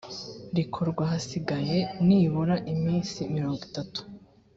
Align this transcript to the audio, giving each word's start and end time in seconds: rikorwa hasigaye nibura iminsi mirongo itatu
rikorwa 0.55 1.03
hasigaye 1.11 1.77
nibura 2.07 2.55
iminsi 2.73 3.17
mirongo 3.33 3.61
itatu 3.69 3.99